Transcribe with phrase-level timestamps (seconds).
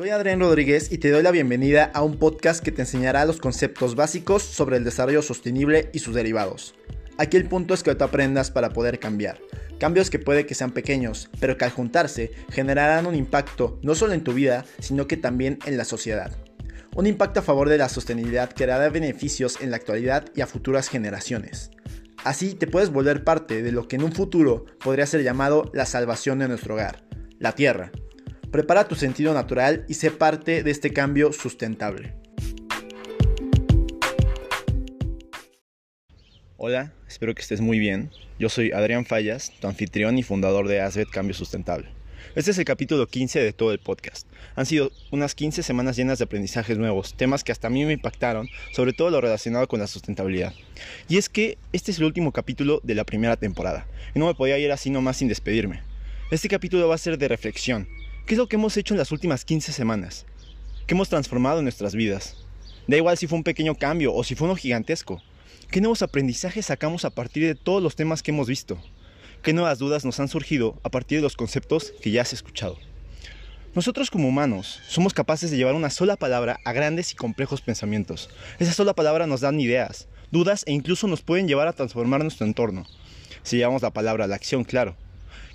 [0.00, 3.36] Soy Adrián Rodríguez y te doy la bienvenida a un podcast que te enseñará los
[3.36, 6.74] conceptos básicos sobre el desarrollo sostenible y sus derivados.
[7.18, 9.42] Aquí el punto es que tú aprendas para poder cambiar.
[9.78, 14.14] Cambios que puede que sean pequeños, pero que al juntarse generarán un impacto no solo
[14.14, 16.32] en tu vida, sino que también en la sociedad.
[16.96, 20.46] Un impacto a favor de la sostenibilidad que dará beneficios en la actualidad y a
[20.46, 21.72] futuras generaciones.
[22.24, 25.84] Así te puedes volver parte de lo que en un futuro podría ser llamado la
[25.84, 27.04] salvación de nuestro hogar,
[27.38, 27.92] la Tierra.
[28.50, 32.14] Prepara tu sentido natural y sé parte de este cambio sustentable.
[36.56, 38.10] Hola, espero que estés muy bien.
[38.40, 41.90] Yo soy Adrián Fallas, tu anfitrión y fundador de ASBET Cambio Sustentable.
[42.34, 44.26] Este es el capítulo 15 de todo el podcast.
[44.56, 47.92] Han sido unas 15 semanas llenas de aprendizajes nuevos, temas que hasta a mí me
[47.92, 50.54] impactaron, sobre todo lo relacionado con la sustentabilidad.
[51.08, 54.34] Y es que este es el último capítulo de la primera temporada, y no me
[54.34, 55.82] podía ir así nomás sin despedirme.
[56.32, 57.88] Este capítulo va a ser de reflexión,
[58.30, 60.24] ¿Qué es lo que hemos hecho en las últimas 15 semanas?
[60.86, 62.36] ¿Qué hemos transformado en nuestras vidas?
[62.86, 65.20] Da igual si fue un pequeño cambio o si fue uno gigantesco.
[65.68, 68.80] ¿Qué nuevos aprendizajes sacamos a partir de todos los temas que hemos visto?
[69.42, 72.78] ¿Qué nuevas dudas nos han surgido a partir de los conceptos que ya has escuchado?
[73.74, 78.30] Nosotros como humanos somos capaces de llevar una sola palabra a grandes y complejos pensamientos.
[78.60, 82.46] Esa sola palabra nos dan ideas, dudas e incluso nos pueden llevar a transformar nuestro
[82.46, 82.86] entorno.
[83.42, 84.94] Si llevamos la palabra a la acción, claro.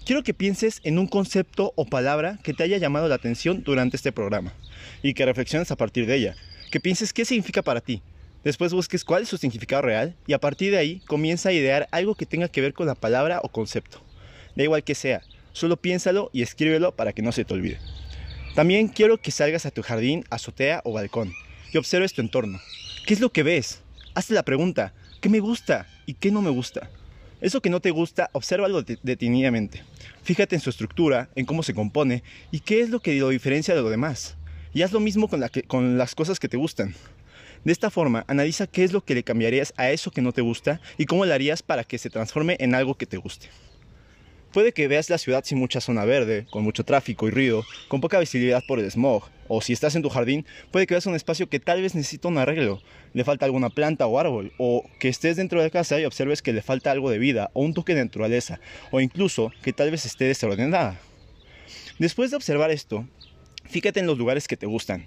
[0.06, 3.98] Quiero que pienses en un concepto o palabra que te haya llamado la atención durante
[3.98, 4.54] este programa
[5.02, 6.36] y que reflexiones a partir de ella.
[6.70, 8.04] Que pienses qué significa para ti.
[8.44, 11.88] Después busques cuál es su significado real y a partir de ahí comienza a idear
[11.90, 14.00] algo que tenga que ver con la palabra o concepto.
[14.56, 17.80] Da igual que sea, solo piénsalo y escríbelo para que no se te olvide.
[18.54, 21.34] También quiero que salgas a tu jardín, azotea o balcón
[21.74, 22.60] y observes tu entorno.
[23.08, 23.82] ¿Qué es lo que ves?
[24.14, 26.92] Hazte la pregunta, ¿qué me gusta y qué no me gusta?
[27.42, 29.84] Eso que no te gusta, obsérvalo detenidamente.
[30.24, 33.76] Fíjate en su estructura, en cómo se compone y qué es lo que lo diferencia
[33.76, 34.36] de lo demás.
[34.74, 36.96] Y haz lo mismo con, con las cosas que te gustan.
[37.64, 40.42] De esta forma, analiza qué es lo que le cambiarías a eso que no te
[40.42, 43.50] gusta y cómo lo harías para que se transforme en algo que te guste.
[44.56, 48.00] Puede que veas la ciudad sin mucha zona verde, con mucho tráfico y ruido, con
[48.00, 51.14] poca visibilidad por el smog, o si estás en tu jardín, puede que veas un
[51.14, 55.10] espacio que tal vez necesita un arreglo, le falta alguna planta o árbol, o que
[55.10, 57.96] estés dentro de casa y observes que le falta algo de vida o un toque
[57.96, 58.62] de naturaleza,
[58.92, 61.02] o incluso que tal vez esté desordenada.
[62.00, 63.06] Después de observar esto,
[63.66, 65.06] fíjate en los lugares que te gustan,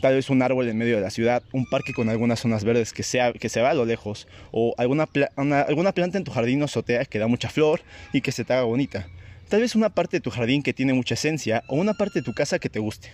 [0.00, 2.92] tal vez un árbol en medio de la ciudad, un parque con algunas zonas verdes
[2.92, 6.62] que, sea, que se va a lo lejos, o alguna, alguna planta en tu jardín
[6.62, 7.80] o azotea que da mucha flor
[8.12, 9.08] y que se te haga bonita.
[9.48, 12.24] Tal vez una parte de tu jardín que tiene mucha esencia o una parte de
[12.24, 13.12] tu casa que te guste.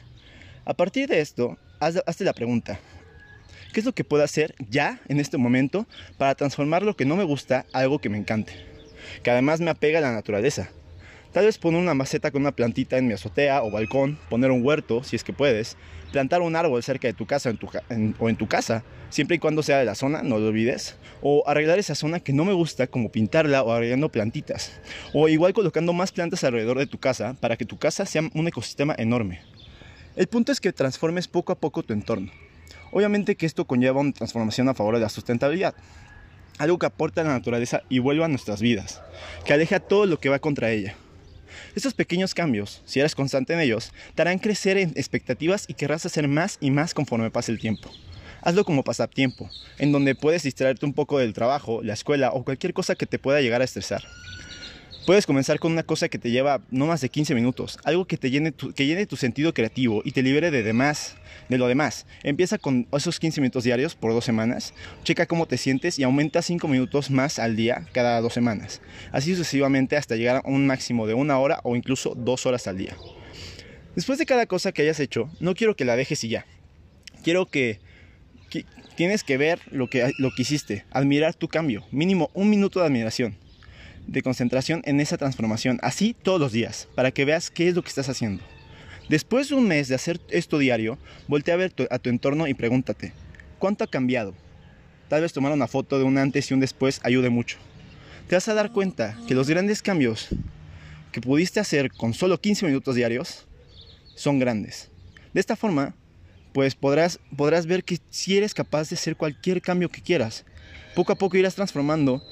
[0.65, 2.79] A partir de esto, hazte la pregunta,
[3.73, 5.87] ¿qué es lo que puedo hacer ya, en este momento,
[6.19, 8.53] para transformar lo que no me gusta a algo que me encante?
[9.23, 10.71] Que además me apega a la naturaleza.
[11.33, 14.65] Tal vez poner una maceta con una plantita en mi azotea o balcón, poner un
[14.65, 15.77] huerto, si es que puedes,
[16.11, 17.53] plantar un árbol cerca de tu casa
[18.19, 21.45] o en tu casa, siempre y cuando sea de la zona, no lo olvides, o
[21.47, 24.73] arreglar esa zona que no me gusta, como pintarla o agregando plantitas,
[25.15, 28.49] o igual colocando más plantas alrededor de tu casa para que tu casa sea un
[28.49, 29.43] ecosistema enorme.
[30.17, 32.33] El punto es que transformes poco a poco tu entorno.
[32.91, 35.77] Obviamente que esto conlleva una transformación a favor de la sustentabilidad,
[36.59, 39.01] algo que aporta a la naturaleza y vuelva a nuestras vidas,
[39.45, 40.97] que aleja todo lo que va contra ella.
[41.75, 46.07] Estos pequeños cambios, si eres constante en ellos, te harán crecer en expectativas y querrás
[46.07, 47.91] hacer más y más conforme pase el tiempo.
[48.43, 52.73] Hazlo como pasatiempo, en donde puedes distraerte un poco del trabajo, la escuela o cualquier
[52.73, 54.03] cosa que te pueda llegar a estresar.
[55.07, 58.19] Puedes comenzar con una cosa que te lleva no más de 15 minutos, algo que
[58.19, 61.17] te llene tu, que llene tu sentido creativo y te libere de demás,
[61.49, 62.07] de lo demás.
[62.23, 66.43] Empieza con esos 15 minutos diarios por dos semanas, checa cómo te sientes y aumenta
[66.43, 68.83] 5 minutos más al día cada dos semanas.
[69.11, 72.77] Así sucesivamente hasta llegar a un máximo de una hora o incluso dos horas al
[72.77, 72.95] día.
[73.97, 76.45] Después de cada cosa que hayas hecho, no quiero que la dejes y ya.
[77.25, 77.81] Quiero que,
[78.51, 82.81] que tienes que ver lo que, lo que hiciste, admirar tu cambio, mínimo un minuto
[82.81, 83.40] de admiración
[84.11, 87.83] de concentración en esa transformación, así todos los días, para que veas qué es lo
[87.83, 88.43] que estás haciendo.
[89.09, 90.99] Después de un mes de hacer esto diario,
[91.29, 93.13] voltea a ver a tu entorno y pregúntate,
[93.59, 94.35] ¿cuánto ha cambiado?
[95.09, 97.59] Tal vez tomar una foto de un antes y un después ayude mucho.
[98.29, 100.29] Te vas a dar cuenta que los grandes cambios
[101.13, 103.47] que pudiste hacer con solo 15 minutos diarios
[104.15, 104.91] son grandes.
[105.33, 105.95] De esta forma,
[106.53, 110.45] pues podrás, podrás ver que si eres capaz de hacer cualquier cambio que quieras.
[110.95, 112.23] Poco a poco irás transformando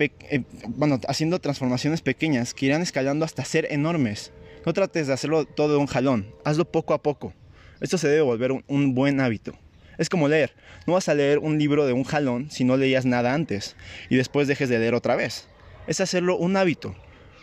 [0.00, 4.32] eh, bueno, haciendo transformaciones pequeñas que irán escalando hasta ser enormes.
[4.66, 7.32] No trates de hacerlo todo de un jalón, hazlo poco a poco.
[7.80, 9.52] Esto se debe volver un, buen hábito.
[9.98, 10.54] Es como leer.
[10.86, 13.76] No vas a leer un libro de un jalón si no leías nada antes
[14.10, 15.48] y después dejes de leer otra vez.
[15.86, 16.94] Es hacerlo un hábito,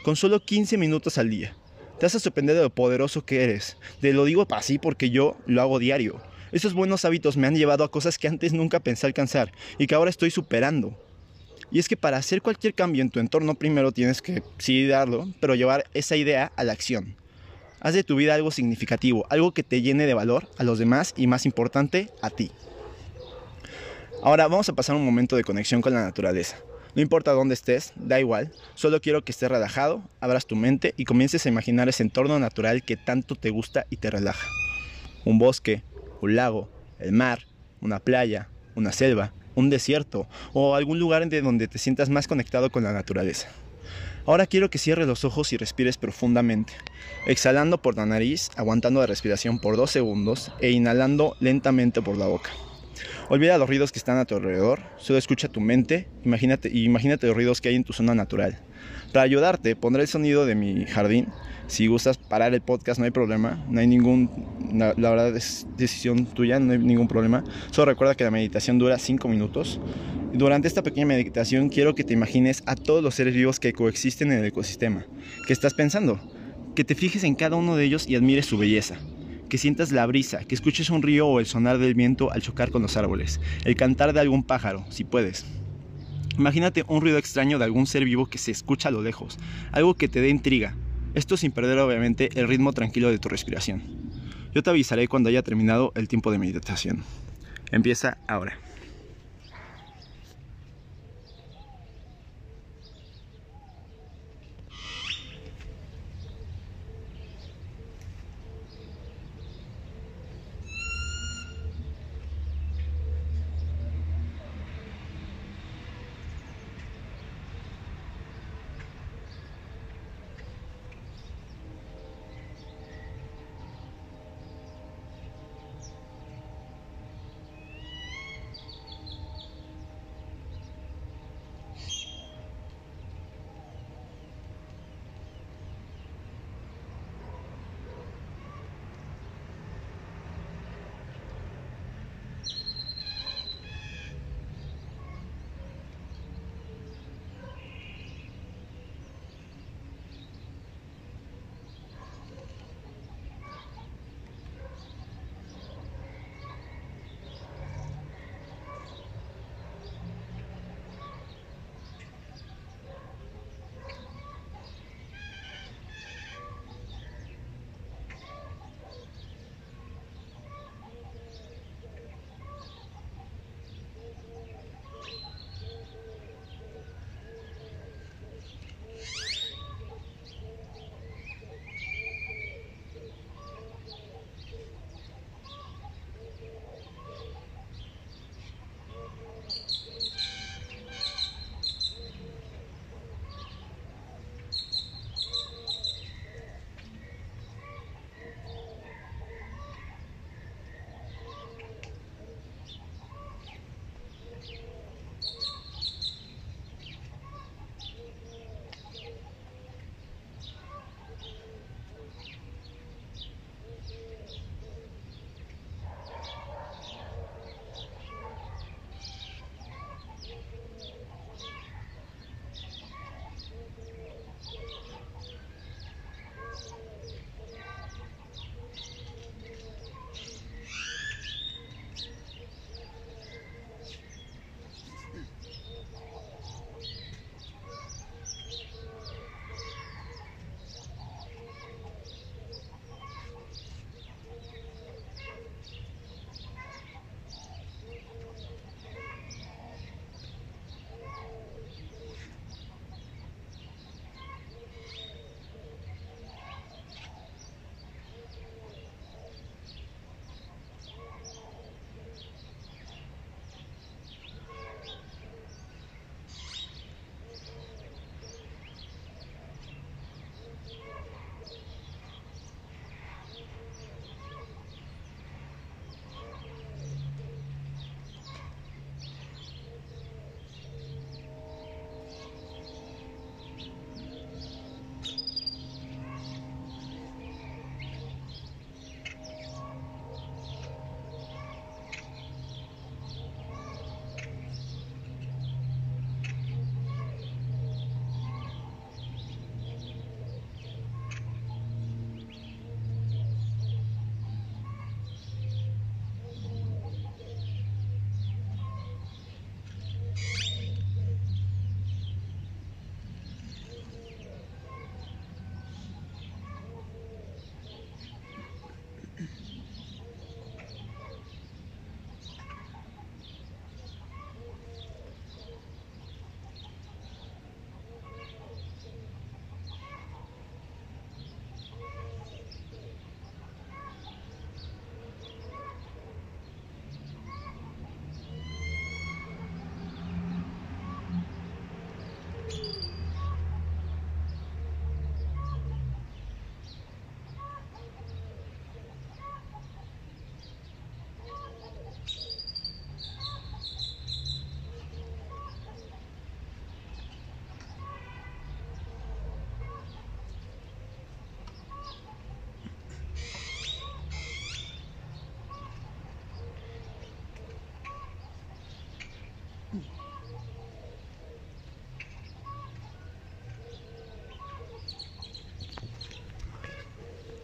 [0.04, 1.56] con solo 15 minutos al día.
[2.00, 3.78] Te vas a sorprender de lo poderoso que eres.
[4.02, 6.22] Te lo digo así porque yo lo hago diario.
[6.52, 9.96] Esos buenos hábitos me han llevado a cosas que antes nunca pensé alcanzar y que
[9.96, 10.98] ahora estoy superando.
[11.72, 14.90] Y es que para hacer cualquier cambio en tu entorno primero tienes que sí
[15.40, 17.16] pero llevar esa idea a la acción.
[17.80, 21.14] Haz de tu vida algo significativo, algo que te llene de valor a los demás
[21.18, 22.52] y más importante, a ti.
[24.24, 26.58] Ahora vamos a pasar un momento de conexión con la naturaleza.
[26.96, 31.04] No importa dónde estés, da igual, solo quiero que estés relajado, abras tu mente y
[31.04, 34.48] comiences a imaginar ese entorno natural que tanto te gusta y te relaja.
[35.26, 35.84] Un bosque,
[36.22, 36.70] un lago,
[37.00, 37.46] el mar,
[37.82, 42.70] una playa, una selva, un desierto o algún lugar de donde te sientas más conectado
[42.70, 43.50] con la naturaleza.
[44.26, 46.74] Ahora quiero que cierres los ojos y respires profundamente,
[47.28, 52.26] exhalando por la nariz, aguantando la respiración por dos segundos e inhalando lentamente por la
[52.26, 52.50] boca.
[53.30, 57.36] Olvida los ruidos que están a tu alrededor, solo escucha tu mente imagínate, imagínate los
[57.36, 58.60] ruidos que hay en tu zona natural.
[59.14, 61.28] Para ayudarte, pondré el sonido de mi jardín.
[61.68, 63.64] Si gustas parar el podcast, no hay problema.
[63.70, 64.30] No hay ningún.
[64.74, 67.44] La, la, verdad es decisión tuya, no hay ningún problema.
[67.72, 69.80] Solo recuerda que la meditación dura 5 minutos.
[70.34, 74.32] Durante esta pequeña meditación, quiero que te imagines a todos los seres vivos que coexisten
[74.34, 75.06] en el ecosistema.
[75.48, 76.20] ¿Qué estás pensando?
[76.76, 78.98] Que te fijes en cada uno de ellos y admires su belleza
[79.56, 82.72] que sientas la brisa, que escuches un río o el sonar del viento al chocar
[82.72, 85.46] con los árboles, el cantar de algún pájaro, si puedes.
[86.38, 89.38] Imagínate un ruido extraño de algún ser vivo que se escucha a lo lejos,
[89.72, 90.76] algo que te dé intriga.
[91.14, 93.82] Esto sin perder obviamente el ritmo tranquilo de tu respiración.
[94.54, 97.06] Yo te avisaré cuando haya terminado el tiempo de meditación.
[97.72, 98.58] Empieza ahora.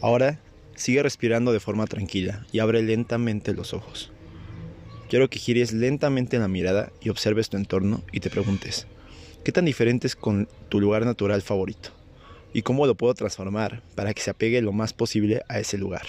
[0.02, 0.40] Ahora
[0.76, 4.12] sigue respirando de forma tranquila y abre lentamente los ojos.
[5.10, 8.88] Quiero que gires lentamente la mirada y observes tu entorno y te preguntes,
[9.44, 11.90] ¿qué tan diferente es con tu lugar natural favorito?
[12.54, 16.04] ¿Y cómo lo puedo transformar para que se apegue lo más posible a ese lugar?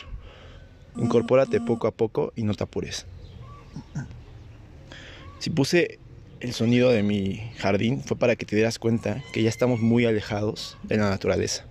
[0.96, 3.06] Incorpórate poco a poco y no te apures.
[5.38, 5.98] Si puse
[6.40, 10.06] el sonido de mi jardín fue para que te dieras cuenta que ya estamos muy
[10.06, 11.66] alejados de la naturaleza.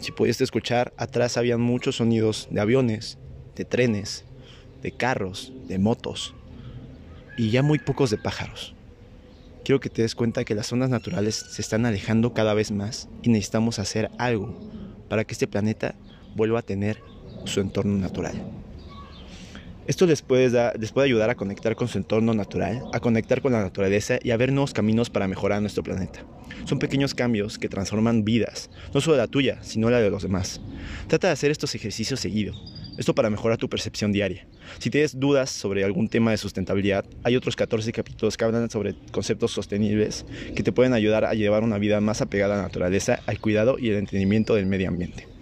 [0.00, 3.18] Si pudiste escuchar, atrás habían muchos sonidos de aviones,
[3.54, 4.24] de trenes,
[4.82, 6.34] de carros, de motos
[7.36, 8.74] y ya muy pocos de pájaros.
[9.64, 13.08] Quiero que te des cuenta que las zonas naturales se están alejando cada vez más
[13.22, 14.56] y necesitamos hacer algo
[15.08, 15.96] para que este planeta
[16.36, 17.02] vuelva a tener
[17.44, 18.34] su entorno natural.
[19.86, 20.50] Esto les puede,
[20.96, 24.52] ayudar a conectar con su entorno natural, a conectar con la naturaleza y a ver
[24.52, 26.24] nuevos caminos para mejorar nuestro planeta.
[26.64, 30.60] Son pequeños cambios que transforman vidas, no solo la tuya, sino la de los demás.
[31.06, 32.52] Trata de hacer estos ejercicios seguido.
[32.98, 34.48] Esto para mejorar tu percepción diaria.
[34.78, 38.96] Si tienes dudas sobre algún tema de sustentabilidad, hay otros 14 capítulos que hablan sobre
[39.12, 40.26] conceptos sostenibles
[40.56, 43.78] que te pueden ayudar a llevar una vida más apegada a la naturaleza, al cuidado
[43.78, 45.35] y el entendimiento del medio ambiente.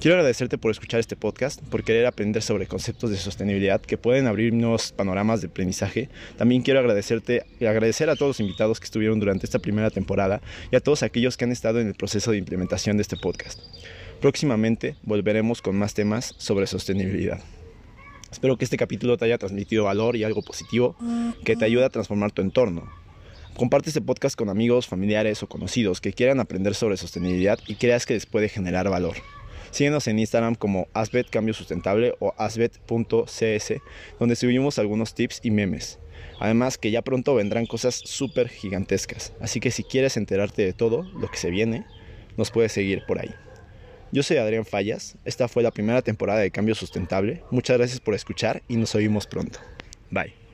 [0.00, 4.28] Quiero agradecerte por escuchar este podcast, por querer aprender sobre conceptos de sostenibilidad que pueden
[4.28, 6.08] abrir nuevos panoramas de aprendizaje.
[6.36, 10.40] También quiero agradecerte y agradecer a todos los invitados que estuvieron durante esta primera temporada
[10.70, 13.58] y a todos aquellos que han estado en el proceso de implementación de este podcast.
[14.20, 17.40] Próximamente volveremos con más temas sobre sostenibilidad.
[18.30, 20.94] Espero que este capítulo te haya transmitido valor y algo positivo
[21.44, 22.88] que te ayude a transformar tu entorno.
[23.56, 28.06] Comparte este podcast con amigos, familiares o conocidos que quieran aprender sobre sostenibilidad y creas
[28.06, 29.16] que les puede generar valor.
[29.70, 33.74] Síguenos en Instagram como Asbet Cambio Sustentable o asbet.cs,
[34.18, 35.98] donde subimos algunos tips y memes.
[36.40, 41.02] Además que ya pronto vendrán cosas súper gigantescas, así que si quieres enterarte de todo
[41.18, 41.84] lo que se viene,
[42.36, 43.34] nos puedes seguir por ahí.
[44.12, 48.14] Yo soy Adrián Fallas, esta fue la primera temporada de Cambio Sustentable, muchas gracias por
[48.14, 49.58] escuchar y nos oímos pronto.
[50.10, 50.47] Bye.